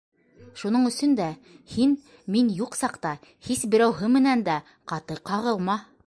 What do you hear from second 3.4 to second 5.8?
һис берәүһе менән дә ҡаты ҡағылма.